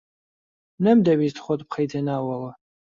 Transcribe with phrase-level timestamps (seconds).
[0.83, 2.51] نەمدەویست خۆت بخەیتە ناوەوە.